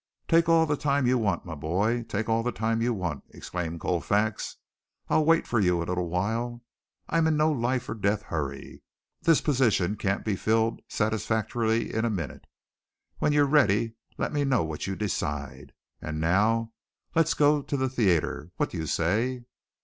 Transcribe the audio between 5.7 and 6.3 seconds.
a little